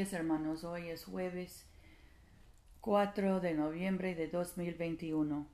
hermanos. 0.00 0.64
Hoy 0.64 0.88
es 0.88 1.04
jueves 1.04 1.66
4 2.80 3.40
de 3.40 3.52
noviembre 3.52 4.14
de 4.14 4.28
2021. 4.28 5.46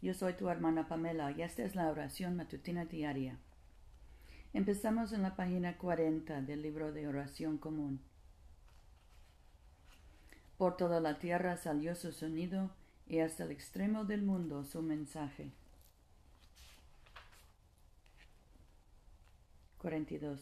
Yo 0.00 0.14
soy 0.14 0.34
tu 0.34 0.48
hermana 0.48 0.86
Pamela 0.86 1.32
y 1.32 1.42
esta 1.42 1.64
es 1.64 1.74
la 1.74 1.90
oración 1.90 2.36
matutina 2.36 2.84
diaria. 2.84 3.36
Empezamos 4.54 5.12
en 5.12 5.22
la 5.22 5.34
página 5.34 5.76
40 5.76 6.40
del 6.42 6.62
libro 6.62 6.92
de 6.92 7.08
oración 7.08 7.58
común. 7.58 8.00
Por 10.56 10.76
toda 10.76 11.00
la 11.00 11.18
tierra 11.18 11.56
salió 11.56 11.96
su 11.96 12.12
sonido 12.12 12.70
y 13.08 13.18
hasta 13.18 13.42
el 13.42 13.50
extremo 13.50 14.04
del 14.04 14.22
mundo 14.22 14.64
su 14.64 14.82
mensaje. 14.82 15.50
42. 19.78 20.40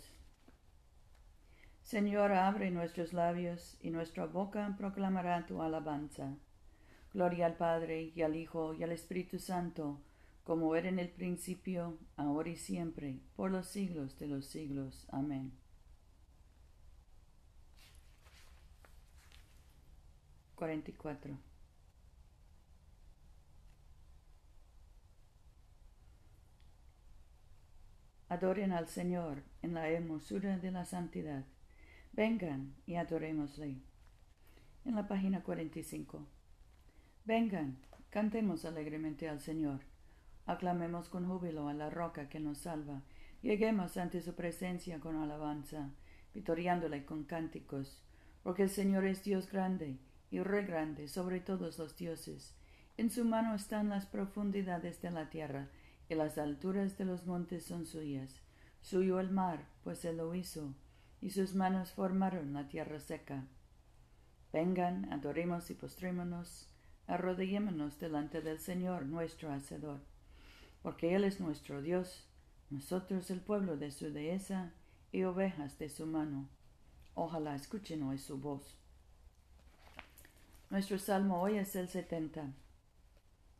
Señor, 1.86 2.32
abre 2.32 2.72
nuestros 2.72 3.12
labios 3.12 3.78
y 3.80 3.90
nuestra 3.90 4.26
boca 4.26 4.74
proclamará 4.76 5.46
tu 5.46 5.62
alabanza. 5.62 6.34
Gloria 7.14 7.46
al 7.46 7.56
Padre 7.56 8.10
y 8.12 8.22
al 8.22 8.34
Hijo 8.34 8.74
y 8.74 8.82
al 8.82 8.90
Espíritu 8.90 9.38
Santo, 9.38 10.00
como 10.42 10.74
era 10.74 10.88
en 10.88 10.98
el 10.98 11.10
principio, 11.10 11.96
ahora 12.16 12.48
y 12.48 12.56
siempre, 12.56 13.20
por 13.36 13.52
los 13.52 13.68
siglos 13.68 14.18
de 14.18 14.26
los 14.26 14.46
siglos. 14.46 15.06
Amén. 15.12 15.52
Cuarenta 20.56 20.90
Adoren 28.28 28.72
al 28.72 28.88
Señor 28.88 29.44
en 29.62 29.74
la 29.74 29.88
hermosura 29.88 30.58
de 30.58 30.72
la 30.72 30.84
santidad. 30.84 31.44
Vengan 32.16 32.74
y 32.86 32.94
adorémosle. 32.94 33.76
En 34.86 34.94
la 34.94 35.06
página 35.06 35.42
45. 35.42 36.26
Vengan, 37.26 37.76
cantemos 38.08 38.64
alegremente 38.64 39.28
al 39.28 39.38
Señor. 39.38 39.80
Aclamemos 40.46 41.10
con 41.10 41.28
júbilo 41.28 41.68
a 41.68 41.74
la 41.74 41.90
roca 41.90 42.30
que 42.30 42.40
nos 42.40 42.56
salva. 42.56 43.02
Lleguemos 43.42 43.98
ante 43.98 44.22
su 44.22 44.34
presencia 44.34 44.98
con 44.98 45.16
alabanza, 45.16 45.90
vitoriándole 46.32 47.04
con 47.04 47.24
cánticos. 47.24 48.02
Porque 48.42 48.62
el 48.62 48.70
Señor 48.70 49.04
es 49.04 49.22
Dios 49.22 49.52
grande 49.52 49.98
y 50.30 50.40
re 50.40 50.64
grande 50.64 51.08
sobre 51.08 51.40
todos 51.40 51.78
los 51.78 51.98
dioses. 51.98 52.56
En 52.96 53.10
su 53.10 53.26
mano 53.26 53.54
están 53.54 53.90
las 53.90 54.06
profundidades 54.06 55.02
de 55.02 55.10
la 55.10 55.28
tierra, 55.28 55.68
y 56.08 56.14
las 56.14 56.38
alturas 56.38 56.96
de 56.96 57.04
los 57.04 57.26
montes 57.26 57.66
son 57.66 57.84
suyas. 57.84 58.40
Suyo 58.80 59.20
el 59.20 59.30
mar, 59.30 59.66
pues 59.84 60.02
él 60.06 60.16
lo 60.16 60.34
hizo 60.34 60.74
y 61.26 61.30
sus 61.30 61.56
manos 61.56 61.90
formaron 61.90 62.52
la 62.52 62.68
tierra 62.68 63.00
seca. 63.00 63.42
Vengan, 64.52 65.12
adoremos 65.12 65.68
y 65.72 65.74
postrémonos, 65.74 66.68
arrodillémonos 67.08 67.98
delante 67.98 68.42
del 68.42 68.60
Señor 68.60 69.06
nuestro 69.06 69.50
Hacedor, 69.50 69.98
porque 70.84 71.16
Él 71.16 71.24
es 71.24 71.40
nuestro 71.40 71.82
Dios, 71.82 72.28
nosotros 72.70 73.28
el 73.32 73.40
pueblo 73.40 73.76
de 73.76 73.90
su 73.90 74.12
dehesa 74.12 74.72
y 75.10 75.24
ovejas 75.24 75.80
de 75.80 75.88
su 75.88 76.06
mano. 76.06 76.48
Ojalá 77.16 77.56
escuchen 77.56 78.04
hoy 78.04 78.18
su 78.18 78.38
voz. 78.38 78.78
Nuestro 80.70 80.96
salmo 80.96 81.42
hoy 81.42 81.58
es 81.58 81.74
el 81.74 81.88
70, 81.88 82.52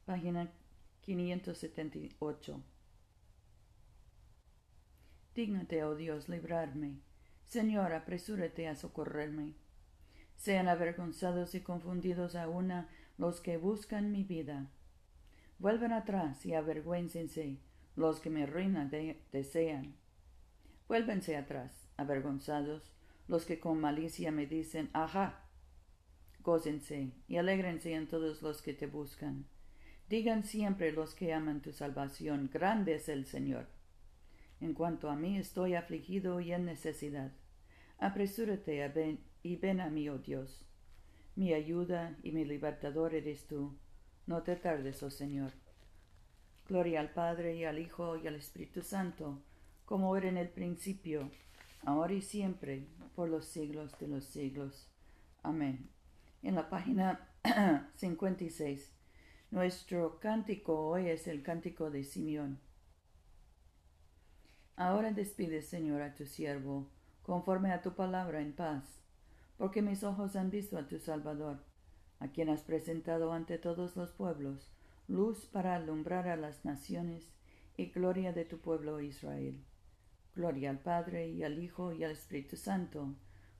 página 0.05 0.53
578. 1.01 2.63
Dígnate, 5.35 5.83
oh 5.83 5.97
Dios, 5.97 6.29
librarme 6.29 7.01
Señor, 7.47 7.93
apresúrate 7.93 8.69
a 8.69 8.75
socorrerme. 8.75 9.55
Sean 10.37 10.69
avergonzados 10.69 11.55
y 11.55 11.61
confundidos 11.61 12.35
a 12.35 12.49
una 12.49 12.89
los 13.19 13.41
que 13.41 13.57
buscan 13.57 14.13
mi 14.13 14.25
vida. 14.25 14.71
Vuelvan 15.59 15.93
atrás 15.93 16.45
y 16.45 16.55
avergüéncense 16.55 17.59
los 17.95 18.21
que 18.21 18.31
me 18.31 18.47
ruina 18.47 18.91
desean. 19.33 19.95
Vuélvense 20.89 21.37
atrás, 21.37 21.89
avergonzados, 21.97 22.93
los 23.27 23.47
que 23.47 23.59
con 23.59 23.81
malicia 23.81 24.31
me 24.31 24.47
dicen, 24.47 24.91
ajá. 24.93 25.43
Gócense 26.41 27.13
y 27.27 27.39
alégrense 27.39 27.95
en 27.95 28.07
todos 28.07 28.43
los 28.43 28.61
que 28.61 28.75
te 28.75 28.87
buscan. 28.87 29.47
Digan 30.09 30.45
siempre 30.45 30.93
los 30.93 31.15
que 31.15 31.33
aman 31.33 31.63
tu 31.63 31.73
salvación, 31.73 32.51
grande 32.53 32.95
es 32.95 33.09
el 33.09 33.27
Señor. 33.27 33.67
En 34.61 34.75
cuanto 34.75 35.11
a 35.11 35.17
mí, 35.17 35.39
estoy 35.39 35.75
afligido 35.75 36.41
y 36.41 36.53
en 36.53 36.65
necesidad. 36.65 37.33
Apresúrate 37.99 39.19
y 39.43 39.57
ven 39.57 39.81
a 39.81 39.91
mí, 39.91 40.09
oh 40.09 40.19
Dios. 40.19 40.67
Mi 41.35 41.53
ayuda 41.53 42.17
y 42.23 42.33
mi 42.33 42.45
libertador 42.45 43.15
eres 43.15 43.47
tú. 43.47 43.77
No 44.27 44.43
te 44.43 44.57
tardes, 44.57 45.03
oh 45.03 45.11
Señor. 45.11 45.53
Gloria 46.69 47.01
al 47.01 47.11
Padre 47.11 47.57
y 47.57 47.65
al 47.65 47.79
Hijo 47.79 48.17
y 48.17 48.27
al 48.27 48.35
Espíritu 48.35 48.83
Santo, 48.83 49.43
como 49.85 50.17
era 50.17 50.29
en 50.29 50.37
el 50.37 50.49
principio, 50.49 51.31
ahora 51.85 52.15
y 52.15 52.23
siempre, 52.23 52.89
por 53.15 53.29
los 53.29 53.45
siglos 53.45 53.97
de 54.01 54.09
los 54.09 54.25
siglos. 54.25 54.91
Amén. 55.43 55.91
En 56.43 56.57
la 56.57 56.69
página 56.69 57.29
56, 57.95 58.93
nuestro 59.51 60.19
cántico 60.19 60.89
hoy 60.89 61.09
es 61.09 61.29
el 61.29 61.43
cántico 61.43 61.91
de 61.91 62.03
Simeón. 62.03 62.59
Ahora 64.77 65.11
despide, 65.11 65.63
Señor, 65.63 66.03
a 66.03 66.15
tu 66.15 66.27
siervo, 66.27 66.87
conforme 67.23 67.73
a 67.73 67.81
tu 67.81 67.95
palabra 67.95 68.43
en 68.43 68.53
paz, 68.53 68.85
porque 69.57 69.81
mis 69.81 70.05
ojos 70.05 70.37
han 70.37 70.51
visto 70.51 70.77
a 70.77 70.87
tu 70.87 70.99
Salvador, 70.99 71.65
a 72.21 72.29
quien 72.29 72.51
has 72.51 72.63
presentado 72.63 73.33
ante 73.33 73.57
todos 73.57 73.97
los 73.97 74.13
pueblos, 74.13 74.71
luz 75.09 75.47
para 75.47 75.77
alumbrar 75.77 76.29
a 76.29 76.37
las 76.37 76.65
naciones 76.67 77.33
y 77.77 77.87
gloria 77.87 78.35
de 78.35 78.45
tu 78.45 78.59
pueblo 78.59 79.01
Israel. 79.01 79.65
Gloria 80.35 80.69
al 80.69 80.81
Padre 80.81 81.29
y 81.29 81.43
al 81.43 81.59
Hijo 81.59 81.95
y 81.95 82.05
al 82.05 82.11
Espíritu 82.11 82.57
Santo, 82.59 83.15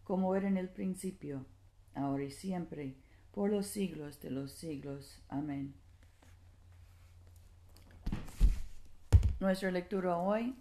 como 0.05 0.37
era 0.37 0.47
en 0.47 0.59
el 0.59 0.69
principio, 0.69 1.47
ahora 1.95 2.25
y 2.25 2.31
siempre, 2.31 2.95
por 3.33 3.51
los 3.51 3.67
siglos 3.67 4.21
de 4.21 4.31
los 4.31 4.53
siglos. 4.53 5.23
Amén. 5.29 5.75
Nuestra 9.41 9.71
lectura 9.71 10.19
hoy 10.19 10.55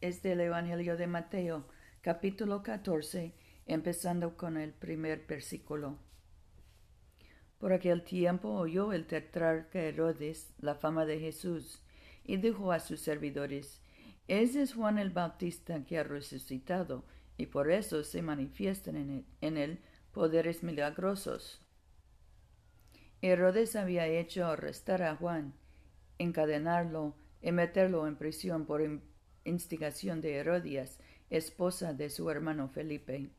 es 0.00 0.22
del 0.22 0.40
Evangelio 0.40 0.96
de 0.96 1.06
Mateo, 1.06 1.66
capítulo 2.02 2.62
14, 2.62 3.32
empezando 3.66 4.36
con 4.36 4.56
el 4.56 4.72
primer 4.72 5.26
versículo. 5.26 5.98
Por 7.58 7.72
aquel 7.72 8.04
tiempo 8.04 8.50
oyó 8.50 8.92
el 8.92 9.06
tetrarca 9.06 9.80
Herodes 9.80 10.54
la 10.60 10.76
fama 10.76 11.04
de 11.04 11.18
Jesús 11.18 11.82
y 12.24 12.36
dijo 12.36 12.70
a 12.70 12.78
sus 12.78 13.00
servidores, 13.00 13.80
Ese 14.28 14.62
es 14.62 14.74
Juan 14.74 14.98
el 14.98 15.10
Bautista 15.10 15.84
que 15.84 15.98
ha 15.98 16.04
resucitado, 16.04 17.04
y 17.36 17.46
por 17.46 17.70
eso 17.70 18.04
se 18.04 18.22
manifiestan 18.22 18.96
en 18.96 19.10
él, 19.10 19.24
en 19.40 19.56
él 19.56 19.80
poderes 20.12 20.62
milagrosos. 20.62 21.60
Herodes 23.20 23.74
había 23.74 24.06
hecho 24.06 24.46
arrestar 24.46 25.02
a 25.02 25.16
Juan, 25.16 25.54
encadenarlo 26.18 27.16
y 27.42 27.50
meterlo 27.50 28.06
en 28.06 28.16
prisión 28.16 28.64
por 28.64 28.80
instigación 29.44 30.20
de 30.20 30.36
Herodias, 30.36 30.98
esposa 31.30 31.92
de 31.94 32.10
su 32.10 32.30
hermano 32.30 32.68
Felipe. 32.68 33.30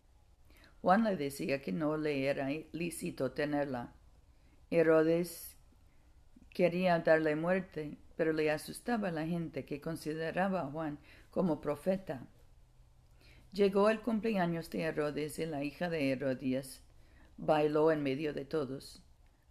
Juan 0.82 1.04
le 1.04 1.18
decía 1.18 1.62
que 1.62 1.72
no 1.72 1.98
le 1.98 2.28
era 2.28 2.50
lícito 2.72 3.32
tenerla. 3.32 3.94
Herodes 4.72 5.58
quería 6.50 7.00
darle 7.00 7.36
muerte, 7.36 7.98
pero 8.16 8.34
le 8.34 8.52
asustaba 8.52 9.10
a 9.10 9.12
la 9.12 9.26
gente 9.26 9.66
que 9.66 9.82
consideraba 9.82 10.62
a 10.62 10.72
Juan 10.72 11.00
como 11.32 11.62
profeta. 11.62 12.28
Llegó 13.52 13.90
el 13.90 14.02
cumpleaños 14.02 14.70
de 14.70 14.84
Herodes 14.84 15.40
y 15.40 15.46
la 15.46 15.64
hija 15.64 15.90
de 15.90 16.12
Herodías 16.12 16.82
bailó 17.38 17.92
en 17.92 18.04
medio 18.04 18.34
de 18.34 18.46
todos. 18.46 19.02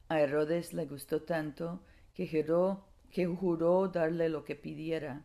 A 0.08 0.20
Herodes 0.20 0.72
le 0.72 0.86
gustó 0.86 1.22
tanto 1.22 1.82
que 2.14 2.28
juró, 2.28 2.84
que 3.10 3.26
juró 3.26 3.88
darle 3.88 4.28
lo 4.28 4.44
que 4.44 4.54
pidiera. 4.54 5.24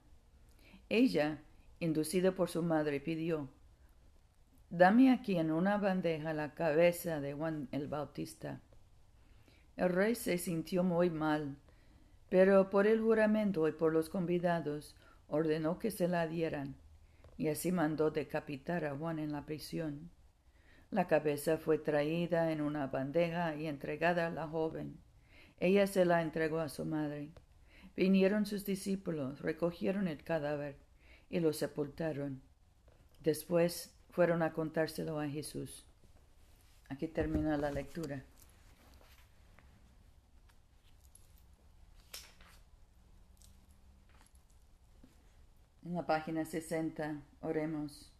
Ella, 0.89 1.41
inducida 1.79 2.33
por 2.33 2.49
su 2.49 2.61
madre, 2.61 2.99
pidió, 2.99 3.49
Dame 4.69 5.11
aquí 5.11 5.37
en 5.37 5.51
una 5.51 5.77
bandeja 5.77 6.33
la 6.33 6.55
cabeza 6.55 7.21
de 7.21 7.33
Juan 7.33 7.67
el 7.71 7.87
Bautista. 7.87 8.59
El 9.77 9.89
rey 9.89 10.15
se 10.15 10.37
sintió 10.37 10.83
muy 10.83 11.09
mal, 11.09 11.57
pero 12.29 12.71
por 12.71 12.87
el 12.87 12.99
juramento 12.99 13.67
y 13.67 13.71
por 13.71 13.93
los 13.93 14.09
convidados 14.09 14.95
ordenó 15.27 15.77
que 15.77 15.91
se 15.91 16.07
la 16.07 16.25
dieran, 16.27 16.75
y 17.37 17.49
así 17.49 17.71
mandó 17.71 18.09
decapitar 18.09 18.85
a 18.85 18.95
Juan 18.95 19.19
en 19.19 19.31
la 19.31 19.45
prisión. 19.45 20.09
La 20.89 21.07
cabeza 21.07 21.57
fue 21.57 21.77
traída 21.77 22.51
en 22.51 22.61
una 22.61 22.87
bandeja 22.87 23.55
y 23.55 23.67
entregada 23.67 24.27
a 24.27 24.31
la 24.31 24.47
joven. 24.47 24.97
Ella 25.59 25.87
se 25.87 26.05
la 26.05 26.21
entregó 26.21 26.59
a 26.59 26.69
su 26.69 26.85
madre. 26.85 27.29
Vinieron 27.95 28.45
sus 28.45 28.65
discípulos, 28.65 29.39
recogieron 29.41 30.07
el 30.07 30.23
cadáver 30.23 30.77
y 31.29 31.39
lo 31.39 31.53
sepultaron. 31.53 32.41
Después 33.21 33.93
fueron 34.09 34.41
a 34.41 34.53
contárselo 34.53 35.19
a 35.19 35.29
Jesús. 35.29 35.85
Aquí 36.89 37.07
termina 37.07 37.57
la 37.57 37.71
lectura. 37.71 38.23
En 45.85 45.95
la 45.95 46.05
página 46.05 46.45
60, 46.45 47.21
oremos. 47.41 48.11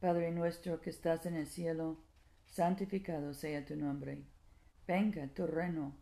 Padre 0.00 0.30
nuestro 0.30 0.80
que 0.80 0.90
estás 0.90 1.24
en 1.26 1.34
el 1.34 1.46
cielo, 1.46 1.96
santificado 2.46 3.34
sea 3.34 3.64
tu 3.64 3.76
nombre. 3.76 4.22
Venga 4.86 5.26
tu 5.28 5.46
reino. 5.46 6.01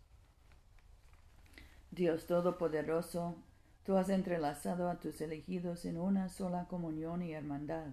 Dios 1.91 2.25
Todopoderoso, 2.25 3.35
tú 3.83 3.97
has 3.97 4.07
entrelazado 4.07 4.89
a 4.89 5.01
tus 5.01 5.19
elegidos 5.19 5.83
en 5.83 5.97
una 5.97 6.29
sola 6.29 6.65
comunión 6.69 7.21
y 7.21 7.33
hermandad, 7.33 7.87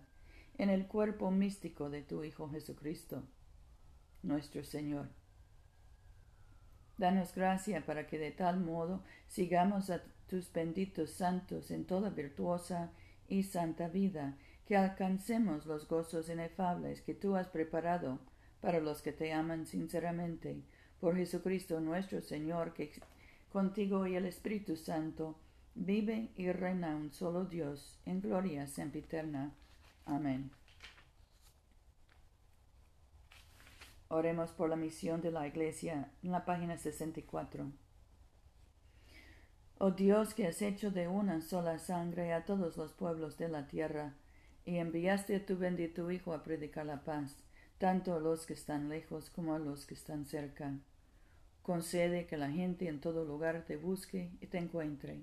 en 0.57 0.71
el 0.71 0.87
cuerpo 0.87 1.33
místico 1.33 1.91
de 1.91 2.03
tu 2.03 2.23
Hijo 2.23 2.49
Jesucristo, 2.49 3.25
nuestro 4.23 4.63
Señor. 4.63 5.09
Danos 6.97 7.35
gracia 7.35 7.85
para 7.85 8.07
que 8.07 8.21
de 8.21 8.31
tal 8.31 8.61
modo 8.61 9.03
sigamos 9.27 9.91
a 9.91 10.01
tus 10.29 10.53
benditos 10.53 11.11
santos 11.11 11.73
en 11.73 11.85
toda 11.85 12.11
virtuosa 12.11 12.93
y 13.27 13.43
santa 13.43 13.89
vida, 13.89 14.37
que 14.65 14.77
alcancemos 14.77 15.67
los 15.67 15.89
gozos 15.89 16.29
inefables 16.29 17.03
que 17.03 17.15
tú 17.15 17.35
has 17.35 17.49
preparado 17.49 18.21
para 18.61 18.79
los 18.79 19.03
que 19.03 19.13
te 19.13 19.33
aman 19.33 19.67
sinceramente, 19.67 20.63
por 21.01 21.17
Jesucristo 21.17 21.81
nuestro 21.81 22.21
Señor, 22.21 22.75
que 22.75 22.93
contigo 23.53 24.07
y 24.07 24.17
el 24.17 24.27
Espíritu 24.27 24.77
Santo 24.77 25.39
vive 25.75 26.31
y 26.37 26.51
reina 26.53 26.97
un 26.97 27.13
solo 27.13 27.45
Dios 27.45 27.99
en 28.05 28.21
gloria 28.21 28.67
sempiterna. 28.67 29.55
Amén. 30.05 30.51
Oremos 34.09 34.51
por 34.53 34.71
la 34.71 34.77
misión 34.77 35.21
de 35.21 35.31
la 35.31 35.47
Iglesia 35.47 36.11
en 36.23 36.33
la 36.33 36.45
página 36.45 36.79
64. 36.79 37.71
Oh 39.81 39.91
Dios 39.93 40.35
que 40.35 40.47
has 40.47 40.63
hecho 40.63 40.91
de 40.91 41.07
una 41.07 41.41
sola 41.41 41.79
sangre 41.79 42.33
a 42.33 42.45
todos 42.45 42.77
los 42.77 42.93
pueblos 42.93 43.37
de 43.37 43.49
la 43.49 43.69
tierra, 43.69 44.15
y 44.65 44.79
enviaste 44.79 45.37
a 45.37 45.47
tu 45.47 45.57
bendito 45.57 46.11
Hijo 46.11 46.35
a 46.35 46.43
predicar 46.43 46.87
la 46.87 47.05
paz, 47.05 47.37
tanto 47.79 48.15
a 48.15 48.19
los 48.19 48.45
que 48.45 48.55
están 48.55 48.89
lejos 48.89 49.31
como 49.31 49.55
a 49.55 49.59
los 49.59 49.87
que 49.87 49.95
están 49.95 50.27
cerca. 50.27 50.75
Concede 51.69 52.25
que 52.25 52.39
la 52.39 52.51
gente 52.51 52.89
en 52.89 52.99
todo 52.99 53.27
lugar 53.27 53.67
te 53.67 53.77
busque 53.77 54.31
y 54.41 54.47
te 54.47 54.57
encuentre. 54.57 55.21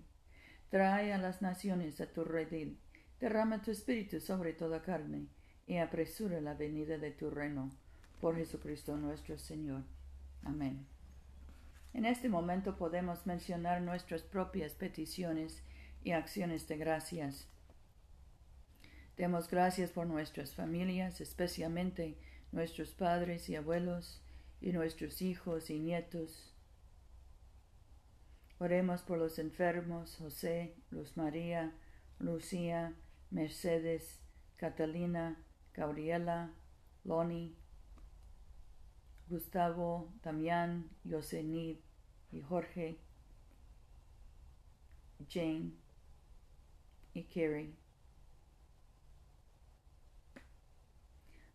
Trae 0.70 1.12
a 1.12 1.18
las 1.18 1.42
naciones 1.42 2.00
a 2.02 2.06
tu 2.06 2.24
redil, 2.24 2.78
derrama 3.20 3.64
tu 3.64 3.72
espíritu 3.72 4.20
sobre 4.20 4.54
toda 4.54 4.84
carne, 4.84 5.26
y 5.66 5.78
apresura 5.78 6.40
la 6.42 6.54
venida 6.54 7.00
de 7.00 7.10
tu 7.10 7.32
reino. 7.32 7.72
Por 8.22 8.36
Jesucristo 8.36 8.96
nuestro 8.96 9.40
Señor. 9.40 9.86
Amén. 10.44 10.86
En 11.96 12.06
este 12.06 12.30
momento 12.30 12.78
podemos 12.78 13.26
mencionar 13.26 13.82
nuestras 13.82 14.22
propias 14.22 14.74
peticiones 14.74 15.64
y 16.04 16.12
acciones 16.12 16.68
de 16.68 16.78
gracias. 16.78 17.48
Demos 19.18 19.50
gracias 19.50 19.90
por 19.90 20.06
nuestras 20.06 20.54
familias, 20.54 21.22
especialmente 21.22 22.20
nuestros 22.52 22.94
padres 22.94 23.50
y 23.50 23.56
abuelos 23.56 24.22
y 24.66 24.74
nuestros 24.74 25.22
hijos 25.22 25.70
y 25.70 25.78
nietos. 25.78 26.52
Oremos 28.58 29.04
por 29.04 29.20
los 29.20 29.38
enfermos, 29.38 30.16
José, 30.18 30.76
Luz 30.90 31.16
María, 31.16 31.72
Lucía, 32.18 32.96
Mercedes, 33.30 34.20
Catalina, 34.58 35.38
Gabriela, 35.72 36.52
Loni, 37.04 37.56
Gustavo, 39.30 40.12
Damián, 40.24 40.90
Yosenid 41.04 41.78
y 42.32 42.42
Jorge, 42.42 42.98
Jane 45.30 45.74
y 47.14 47.24
Kerry. 47.26 47.76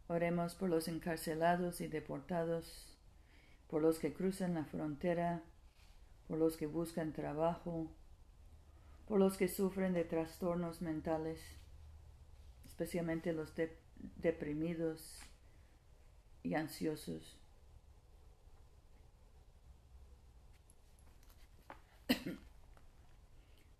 Oremos 0.06 0.55
por 0.55 0.71
los 0.71 0.87
encarcelados 0.87 1.81
y 1.81 1.89
deportados, 1.89 2.90
por 3.70 3.81
los 3.82 3.99
que 4.00 4.12
cruzan 4.12 4.55
la 4.55 4.64
frontera, 4.64 5.44
por 6.26 6.38
los 6.38 6.56
que 6.56 6.67
buscan 6.67 7.12
trabajo, 7.12 7.88
por 9.06 9.20
los 9.20 9.37
que 9.37 9.46
sufren 9.46 9.93
de 9.93 10.05
trastornos 10.05 10.82
mentales, 10.82 11.40
especialmente 12.67 13.32
los 13.32 13.55
deprimidos 14.17 15.20
y 16.43 16.55
ansiosos. 16.55 17.38